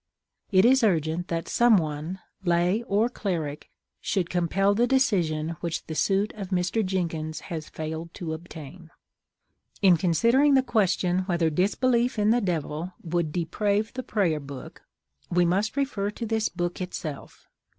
[0.51, 3.69] It is urgent that some one, lay or cleric,
[3.99, 6.83] should compel the decision which the suit of Mr.
[6.83, 8.89] Jenkins has failed to obtain.
[9.83, 14.81] In considering the question whether disbelief in the Devil would "deprave" the Prayer Book,
[15.29, 17.47] we must refer to this book itself.